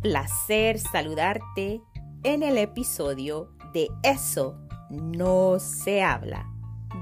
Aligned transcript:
placer 0.00 0.78
saludarte 0.78 1.82
en 2.22 2.42
el 2.44 2.56
episodio 2.56 3.50
de 3.72 3.88
Eso 4.04 4.56
no 4.90 5.58
se 5.58 6.02
habla. 6.02 6.48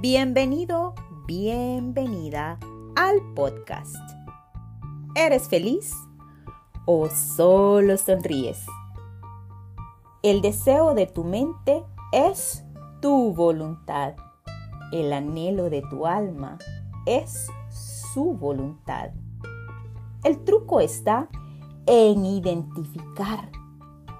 Bienvenido, 0.00 0.94
bienvenida 1.26 2.58
al 2.94 3.16
podcast. 3.34 3.96
¿Eres 5.16 5.48
feliz 5.48 5.92
o 6.86 7.08
solo 7.08 7.96
sonríes? 7.96 8.64
El 10.22 10.40
deseo 10.40 10.94
de 10.94 11.06
tu 11.06 11.24
mente 11.24 11.84
es 12.12 12.64
tu 13.00 13.34
voluntad. 13.34 14.14
El 14.92 15.12
anhelo 15.12 15.68
de 15.68 15.82
tu 15.82 16.06
alma 16.06 16.58
es 17.06 17.48
su 17.70 18.34
voluntad. 18.34 19.10
El 20.22 20.44
truco 20.44 20.80
está 20.80 21.28
en 21.86 22.24
identificar 22.24 23.50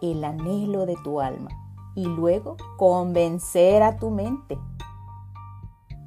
el 0.00 0.24
anhelo 0.24 0.86
de 0.86 0.96
tu 1.04 1.20
alma 1.20 1.50
y 1.94 2.06
luego 2.06 2.56
convencer 2.78 3.82
a 3.82 3.98
tu 3.98 4.10
mente 4.10 4.58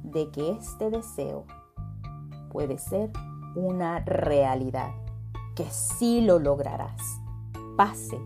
de 0.02 0.30
que 0.30 0.50
este 0.50 0.90
deseo 0.90 1.44
puede 2.50 2.78
ser 2.78 3.10
una 3.54 4.00
realidad, 4.00 4.90
que 5.54 5.64
sí 5.70 6.20
lo 6.20 6.38
lograrás, 6.38 7.00
pase 7.76 8.20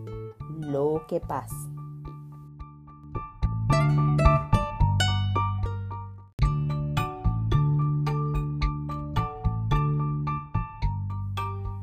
lo 0.59 1.03
que 1.07 1.19
pase. 1.19 1.55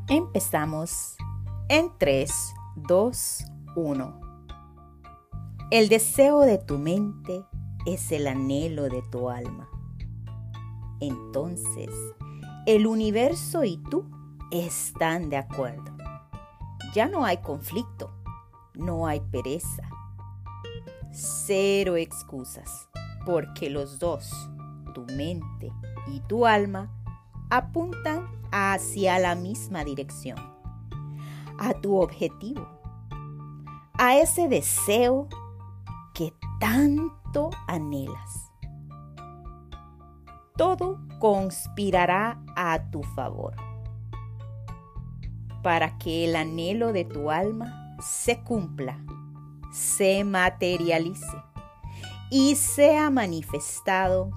Empezamos 0.09 1.17
en 1.69 1.91
3, 1.99 2.55
2, 2.77 3.45
1. 3.75 4.21
El 5.73 5.89
deseo 5.89 6.41
de 6.41 6.59
tu 6.59 6.79
mente 6.79 7.45
es 7.87 8.13
el 8.13 8.29
anhelo 8.29 8.85
de 8.85 9.03
tu 9.11 9.29
alma. 9.31 9.69
Entonces, 11.01 11.91
el 12.67 12.87
universo 12.87 13.65
y 13.65 13.79
tú 13.91 14.09
están 14.53 15.29
de 15.29 15.39
acuerdo. 15.39 15.97
Ya 16.95 17.09
no 17.09 17.25
hay 17.25 17.39
conflicto, 17.39 18.13
no 18.75 19.09
hay 19.09 19.21
pereza, 19.21 19.89
cero 21.13 21.97
excusas, 21.97 22.89
porque 23.25 23.71
los 23.71 23.99
dos, 23.99 24.31
tu 24.95 25.05
mente 25.17 25.73
y 26.07 26.21
tu 26.21 26.47
alma, 26.47 26.93
apuntan 27.51 28.29
hacia 28.53 29.19
la 29.19 29.35
misma 29.35 29.85
dirección, 29.85 30.56
a 31.59 31.75
tu 31.75 32.01
objetivo, 32.01 32.67
a 33.95 34.17
ese 34.17 34.49
deseo 34.49 35.29
que 36.15 36.33
tanto 36.61 37.51
anhelas. 37.67 38.51
Todo 40.57 40.99
conspirará 41.19 42.43
a 42.57 42.91
tu 42.91 43.03
favor 43.03 43.55
para 45.63 45.99
que 45.99 46.25
el 46.25 46.37
anhelo 46.37 46.93
de 46.93 47.05
tu 47.05 47.31
alma 47.31 47.97
se 48.01 48.41
cumpla, 48.43 49.05
se 49.73 50.25
materialice 50.25 51.37
y 52.31 52.55
sea 52.55 53.11
manifestado 53.11 54.31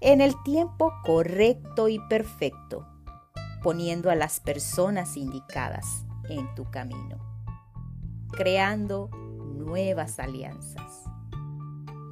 en 0.00 0.20
el 0.20 0.34
tiempo 0.44 0.92
correcto 1.04 1.88
y 1.88 1.98
perfecto, 2.08 2.86
poniendo 3.62 4.10
a 4.10 4.14
las 4.14 4.40
personas 4.40 5.16
indicadas 5.16 6.04
en 6.28 6.54
tu 6.54 6.64
camino, 6.70 7.18
creando 8.32 9.08
nuevas 9.56 10.18
alianzas, 10.18 11.04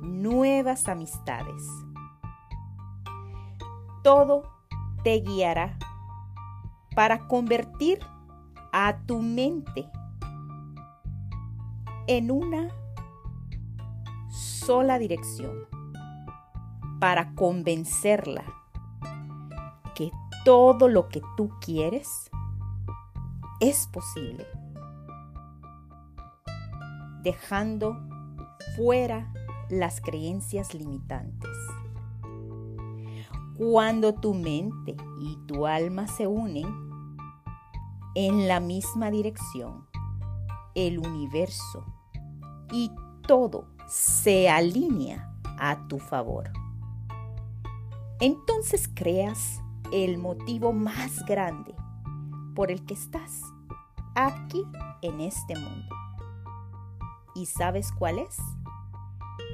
nuevas 0.03 0.89
amistades. 0.89 1.63
Todo 4.03 4.43
te 5.05 5.21
guiará 5.21 5.79
para 6.95 7.27
convertir 7.29 8.01
a 8.73 8.99
tu 9.07 9.21
mente 9.21 9.91
en 12.07 12.31
una 12.31 12.69
sola 14.29 14.99
dirección 14.99 15.67
para 17.01 17.35
convencerla 17.35 18.45
que 19.95 20.11
todo 20.45 20.89
lo 20.89 21.09
que 21.09 21.21
tú 21.37 21.51
quieres 21.61 22.31
es 23.63 23.87
posible, 23.87 24.45
dejando 27.23 27.97
fuera 28.75 29.33
las 29.71 30.01
creencias 30.01 30.75
limitantes. 30.75 31.57
Cuando 33.57 34.15
tu 34.15 34.35
mente 34.35 34.97
y 35.21 35.37
tu 35.47 35.65
alma 35.65 36.09
se 36.09 36.27
unen, 36.27 36.67
en 38.17 38.49
la 38.49 38.59
misma 38.59 39.13
dirección, 39.13 39.87
el 40.75 40.99
universo 40.99 41.87
y 42.73 42.91
todo 43.29 43.69
se 43.87 44.51
alinea 44.51 45.33
a 45.61 45.87
tu 45.87 46.01
favor. 46.01 46.51
Entonces 48.19 48.91
creas 48.93 49.63
el 49.93 50.19
motivo 50.19 50.73
más 50.73 51.25
grande 51.27 51.77
por 52.55 52.71
el 52.71 52.85
que 52.85 52.95
estás 52.95 53.43
aquí 54.15 54.65
en 55.03 55.21
este 55.21 55.55
mundo. 55.57 55.95
¿Y 57.35 57.47
sabes 57.47 57.93
cuál 57.93 58.19
es? 58.19 58.39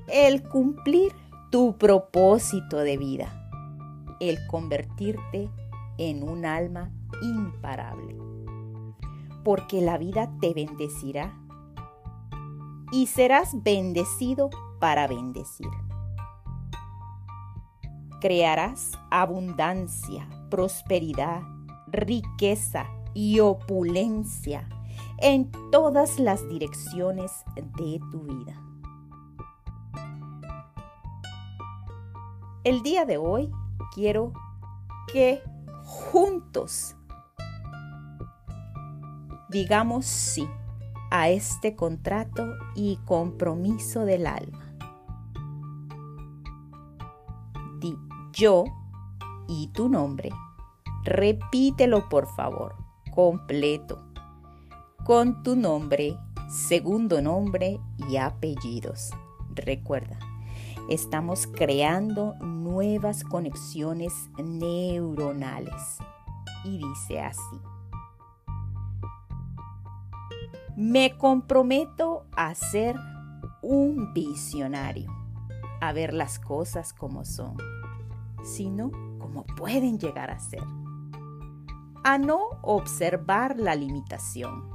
El 0.09 0.43
cumplir 0.43 1.13
tu 1.51 1.77
propósito 1.79 2.79
de 2.79 2.97
vida, 2.97 3.51
el 4.21 4.39
convertirte 4.47 5.51
en 5.97 6.23
un 6.23 6.45
alma 6.45 6.91
imparable 7.23 8.19
porque 9.49 9.81
la 9.81 9.97
vida 9.97 10.31
te 10.41 10.53
bendecirá 10.53 11.33
y 12.93 13.07
serás 13.07 13.63
bendecido 13.63 14.51
para 14.79 15.07
bendecir. 15.07 15.71
Crearás 18.21 18.93
abundancia, 19.11 20.29
prosperidad, 20.51 21.41
riqueza 21.93 22.87
y 23.15 23.41
opulencia 23.41 24.69
en 25.19 25.51
todas 25.71 26.19
las 26.19 26.49
direcciones 26.49 27.45
de 27.57 28.01
tu 28.11 28.21
vida. 28.23 28.61
El 32.65 32.83
día 32.83 33.05
de 33.05 33.17
hoy 33.17 33.51
quiero 33.95 34.33
que 35.13 35.43
juntos 35.85 36.95
digamos 39.49 40.05
sí 40.05 40.49
a 41.11 41.31
este 41.31 41.75
contrato 41.75 42.55
y 42.75 42.99
compromiso 43.05 44.05
del 44.05 44.27
alma. 44.27 44.75
Di 47.81 47.97
yo 48.33 48.65
y 49.49 49.69
tu 49.69 49.89
nombre. 49.89 50.31
Repítelo 51.09 52.07
por 52.11 52.27
favor, 52.27 52.75
completo, 53.15 54.13
con 55.07 55.43
tu 55.43 55.57
nombre, 55.57 56.19
segundo 56.51 57.23
nombre 57.23 57.81
y 58.11 58.19
apellidos. 58.19 59.13
Recuerda, 59.55 60.19
estamos 60.91 61.47
creando 61.47 62.35
nuevas 62.41 63.25
conexiones 63.25 64.13
neuronales. 64.37 65.97
Y 66.67 66.77
dice 66.77 67.23
así. 67.23 67.59
Me 70.77 71.17
comprometo 71.17 72.27
a 72.37 72.55
ser 72.55 72.97
un 73.63 74.13
visionario, 74.13 75.11
a 75.81 75.91
ver 75.95 76.13
las 76.13 76.39
cosas 76.39 76.93
como 76.93 77.25
son, 77.25 77.57
sino 78.45 78.91
como 79.19 79.47
pueden 79.57 79.99
llegar 79.99 80.31
a 80.31 80.39
ser. 80.39 80.61
A 82.11 82.17
no 82.17 82.41
observar 82.63 83.59
la 83.59 83.75
limitación, 83.75 84.71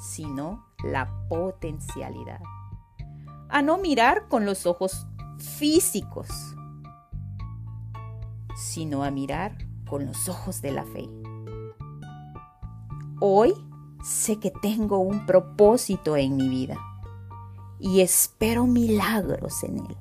sino 0.00 0.64
la 0.84 1.10
potencialidad. 1.28 2.40
A 3.48 3.62
no 3.62 3.78
mirar 3.78 4.28
con 4.28 4.46
los 4.46 4.64
ojos 4.64 5.08
físicos, 5.38 6.28
sino 8.54 9.02
a 9.02 9.10
mirar 9.10 9.58
con 9.90 10.06
los 10.06 10.28
ojos 10.28 10.62
de 10.62 10.70
la 10.70 10.84
fe. 10.84 11.08
Hoy 13.18 13.54
sé 14.04 14.38
que 14.38 14.52
tengo 14.52 14.98
un 14.98 15.26
propósito 15.26 16.16
en 16.16 16.36
mi 16.36 16.48
vida 16.48 16.76
y 17.80 18.02
espero 18.02 18.68
milagros 18.68 19.64
en 19.64 19.78
él, 19.78 19.96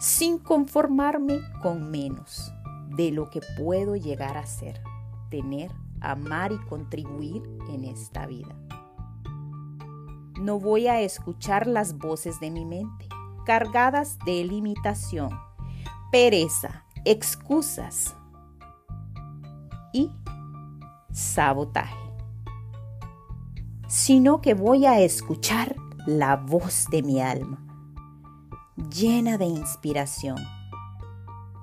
sin 0.00 0.38
conformarme 0.38 1.40
con 1.60 1.90
menos 1.90 2.54
de 2.96 3.10
lo 3.10 3.28
que 3.28 3.42
puedo 3.58 3.96
llegar 3.96 4.38
a 4.38 4.46
ser, 4.46 4.80
tener, 5.32 5.72
amar 6.02 6.52
y 6.52 6.58
contribuir 6.68 7.42
en 7.70 7.84
esta 7.84 8.26
vida. 8.26 8.54
No 10.38 10.60
voy 10.60 10.88
a 10.88 11.00
escuchar 11.00 11.66
las 11.66 11.96
voces 11.96 12.38
de 12.38 12.50
mi 12.50 12.66
mente, 12.66 13.08
cargadas 13.46 14.18
de 14.26 14.44
limitación, 14.44 15.30
pereza, 16.10 16.84
excusas 17.06 18.14
y 19.94 20.10
sabotaje, 21.12 21.96
sino 23.88 24.42
que 24.42 24.52
voy 24.52 24.84
a 24.84 25.00
escuchar 25.00 25.76
la 26.06 26.36
voz 26.36 26.88
de 26.90 27.02
mi 27.02 27.22
alma, 27.22 27.64
llena 28.90 29.38
de 29.38 29.46
inspiración. 29.46 30.36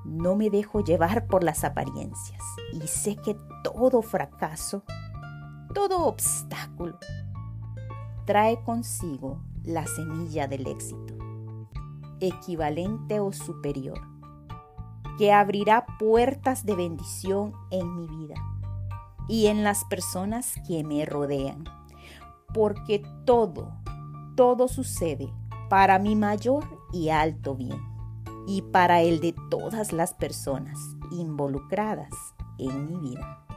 No 0.05 0.35
me 0.35 0.49
dejo 0.49 0.83
llevar 0.83 1.27
por 1.27 1.43
las 1.43 1.63
apariencias 1.63 2.41
y 2.73 2.87
sé 2.87 3.15
que 3.15 3.35
todo 3.63 4.01
fracaso, 4.01 4.83
todo 5.73 6.05
obstáculo, 6.05 6.97
trae 8.25 8.61
consigo 8.63 9.41
la 9.63 9.85
semilla 9.87 10.47
del 10.47 10.67
éxito, 10.67 11.15
equivalente 12.19 13.19
o 13.19 13.31
superior, 13.31 13.99
que 15.17 15.31
abrirá 15.33 15.85
puertas 15.99 16.65
de 16.65 16.75
bendición 16.75 17.53
en 17.71 17.95
mi 17.95 18.07
vida 18.07 18.35
y 19.27 19.47
en 19.47 19.63
las 19.63 19.85
personas 19.85 20.55
que 20.67 20.83
me 20.83 21.05
rodean, 21.05 21.65
porque 22.53 23.03
todo, 23.25 23.71
todo 24.35 24.67
sucede 24.67 25.31
para 25.69 25.99
mi 25.99 26.15
mayor 26.15 26.65
y 26.91 27.09
alto 27.09 27.55
bien 27.55 27.79
y 28.47 28.63
para 28.63 29.01
el 29.01 29.19
de 29.19 29.35
todas 29.51 29.93
las 29.93 30.15
personas 30.15 30.79
involucradas 31.11 32.09
en 32.57 32.87
mi 32.87 33.11
vida. 33.11 33.48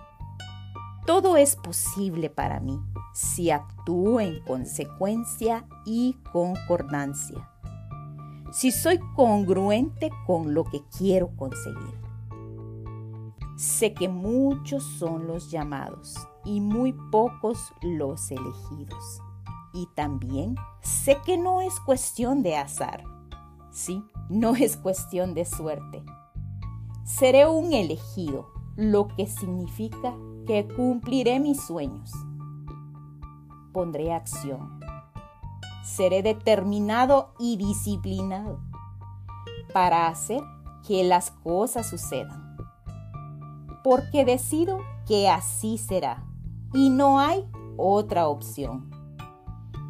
Todo 1.06 1.36
es 1.36 1.56
posible 1.56 2.30
para 2.30 2.60
mí 2.60 2.80
si 3.12 3.50
actúo 3.50 4.20
en 4.20 4.40
consecuencia 4.44 5.66
y 5.84 6.16
concordancia. 6.32 7.50
Si 8.52 8.70
soy 8.70 9.00
congruente 9.16 10.10
con 10.26 10.54
lo 10.54 10.62
que 10.64 10.82
quiero 10.96 11.34
conseguir. 11.36 12.00
Sé 13.56 13.94
que 13.94 14.08
muchos 14.08 14.84
son 14.98 15.26
los 15.26 15.50
llamados 15.50 16.16
y 16.44 16.60
muy 16.60 16.92
pocos 17.10 17.72
los 17.82 18.30
elegidos. 18.30 19.20
Y 19.72 19.88
también 19.94 20.54
sé 20.82 21.18
que 21.24 21.36
no 21.36 21.62
es 21.62 21.80
cuestión 21.80 22.42
de 22.42 22.56
azar. 22.56 23.04
Sí, 23.70 24.04
no 24.28 24.54
es 24.54 24.76
cuestión 24.76 25.34
de 25.34 25.46
suerte. 25.46 26.04
Seré 27.04 27.46
un 27.48 27.72
elegido, 27.72 28.48
lo 28.76 29.08
que 29.08 29.26
significa 29.26 30.14
que 30.46 30.66
cumpliré 30.66 31.38
mis 31.40 31.60
sueños. 31.60 32.12
Pondré 33.72 34.12
acción. 34.12 34.80
Seré 35.84 36.22
determinado 36.22 37.34
y 37.38 37.56
disciplinado 37.56 38.60
para 39.72 40.08
hacer 40.08 40.42
que 40.86 41.04
las 41.04 41.30
cosas 41.30 41.88
sucedan. 41.88 42.56
Porque 43.82 44.24
decido 44.24 44.80
que 45.06 45.28
así 45.28 45.78
será 45.78 46.24
y 46.72 46.90
no 46.90 47.18
hay 47.18 47.46
otra 47.76 48.28
opción. 48.28 48.90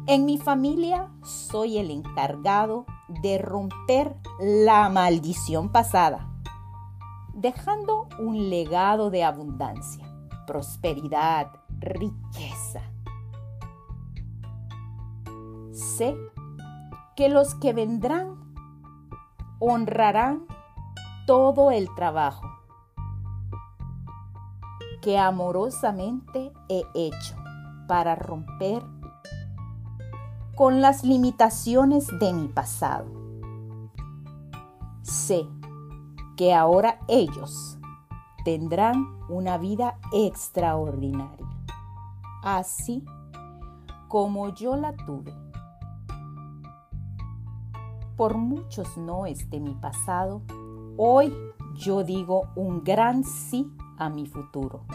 En 0.07 0.25
mi 0.25 0.37
familia 0.37 1.09
soy 1.23 1.77
el 1.77 1.89
encargado 1.91 2.85
de 3.21 3.37
romper 3.37 4.15
la 4.39 4.89
maldición 4.89 5.71
pasada, 5.71 6.29
dejando 7.33 8.09
un 8.19 8.49
legado 8.49 9.09
de 9.11 9.23
abundancia 9.23 10.12
prosperidad, 10.45 11.51
riqueza. 11.79 12.81
Sé 15.71 16.15
que 17.15 17.29
los 17.29 17.55
que 17.55 17.73
vendrán 17.73 18.35
honrarán 19.59 20.45
todo 21.25 21.71
el 21.71 21.93
trabajo 21.95 22.53
que 25.01 25.17
amorosamente 25.17 26.53
he 26.69 26.83
hecho 26.93 27.35
para 27.87 28.15
romper 28.15 28.81
con 30.55 30.81
las 30.81 31.03
limitaciones 31.03 32.07
de 32.19 32.33
mi 32.33 32.47
pasado. 32.47 33.05
Sé 35.01 35.45
que 36.37 36.53
ahora 36.53 36.99
ellos 37.09 37.77
tendrán 38.43 39.17
una 39.29 39.57
vida 39.57 39.97
extraordinaria, 40.11 41.47
así 42.43 43.03
como 44.07 44.49
yo 44.49 44.75
la 44.75 44.93
tuve. 44.95 45.33
Por 48.15 48.37
muchos 48.37 48.97
noes 48.97 49.49
de 49.49 49.59
mi 49.59 49.73
pasado, 49.73 50.41
hoy 50.97 51.33
yo 51.73 52.03
digo 52.03 52.49
un 52.55 52.83
gran 52.83 53.23
sí 53.23 53.71
a 53.97 54.09
mi 54.09 54.27
futuro. 54.27 54.85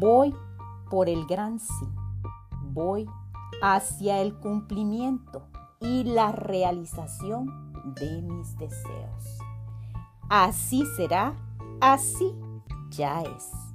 Voy 0.00 0.34
por 0.90 1.08
el 1.08 1.26
gran 1.26 1.60
sí, 1.60 1.86
voy 2.72 3.08
hacia 3.62 4.20
el 4.20 4.34
cumplimiento 4.34 5.42
y 5.80 6.04
la 6.04 6.32
realización 6.32 7.72
de 7.94 8.22
mis 8.22 8.56
deseos. 8.58 9.38
Así 10.28 10.84
será 10.96 11.34
Así 11.82 12.32
ya 12.90 13.22
es. 13.22 13.71